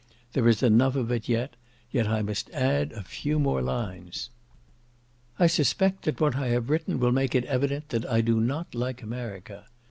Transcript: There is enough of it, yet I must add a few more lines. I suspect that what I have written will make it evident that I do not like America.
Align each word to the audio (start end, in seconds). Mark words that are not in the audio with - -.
There 0.33 0.47
is 0.47 0.63
enough 0.63 0.95
of 0.95 1.11
it, 1.11 1.29
yet 1.29 1.55
I 1.95 2.23
must 2.23 2.49
add 2.55 2.91
a 2.91 3.03
few 3.03 3.37
more 3.37 3.61
lines. 3.61 4.31
I 5.37 5.45
suspect 5.45 6.05
that 6.05 6.19
what 6.19 6.35
I 6.37 6.47
have 6.47 6.71
written 6.71 6.99
will 6.99 7.11
make 7.11 7.35
it 7.35 7.45
evident 7.45 7.89
that 7.89 8.07
I 8.09 8.21
do 8.21 8.39
not 8.41 8.73
like 8.73 9.03
America. 9.03 9.67